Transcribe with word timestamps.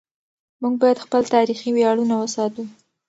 موږ 0.61 0.73
باید 0.81 1.03
خپل 1.05 1.23
تاریخي 1.35 1.69
ویاړونه 1.73 2.15
وساتو. 2.17 2.63